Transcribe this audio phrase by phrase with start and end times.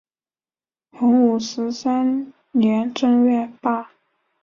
[0.93, 3.91] 洪武十三年正月罢。